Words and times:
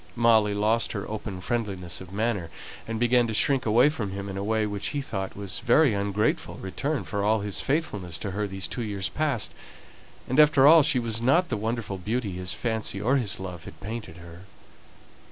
Molly 0.15 0.55
lost 0.55 0.93
her 0.93 1.07
open 1.07 1.41
friendliness 1.41 2.01
of 2.01 2.11
manner, 2.11 2.49
and 2.87 2.99
began 2.99 3.27
to 3.27 3.35
shrink 3.35 3.67
away 3.67 3.87
from 3.89 4.13
him 4.13 4.29
in 4.29 4.35
a 4.35 4.43
way 4.43 4.65
which 4.65 4.87
he 4.87 4.99
thought 4.99 5.35
was 5.37 5.59
a 5.59 5.63
very 5.65 5.93
ungrateful 5.93 6.55
return 6.55 7.03
for 7.03 7.23
all 7.23 7.41
his 7.41 7.61
faithfulness 7.61 8.17
to 8.17 8.31
her 8.31 8.47
these 8.47 8.67
two 8.67 8.81
years 8.81 9.09
past; 9.09 9.53
and 10.27 10.39
after 10.39 10.65
all 10.65 10.81
she 10.81 10.97
was 10.97 11.21
not 11.21 11.49
the 11.49 11.55
wonderful 11.55 11.99
beauty 11.99 12.31
his 12.31 12.51
fancy 12.51 12.99
or 12.99 13.17
his 13.17 13.39
love 13.39 13.65
had 13.65 13.79
painted 13.79 14.17
her. 14.17 14.41